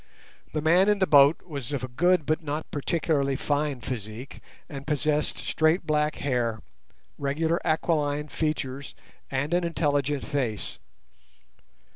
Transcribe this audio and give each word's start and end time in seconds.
The 0.51 0.63
man 0.63 0.89
in 0.89 0.97
the 0.97 1.05
boat 1.05 1.43
was 1.43 1.71
of 1.71 1.83
a 1.83 1.87
good 1.87 2.25
but 2.25 2.41
not 2.41 2.71
particularly 2.71 3.35
fine 3.35 3.81
physique, 3.81 4.41
and 4.67 4.87
possessed 4.87 5.37
straight 5.37 5.85
black 5.85 6.15
hair, 6.15 6.63
regular 7.19 7.61
aquiline 7.63 8.27
features, 8.29 8.95
and 9.29 9.53
an 9.53 9.63
intelligent 9.63 10.25
face. 10.25 10.79